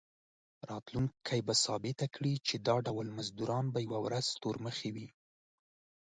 راتلونکي 0.69 1.39
به 1.47 1.53
ثابته 1.65 2.05
کړي 2.15 2.33
چې 2.47 2.55
دا 2.67 2.75
ډول 2.87 3.07
مزدوران 3.17 3.65
به 3.73 3.79
یوه 3.87 3.99
ورځ 4.05 4.25
تورمخي 4.41 4.89
وي. 4.95 5.07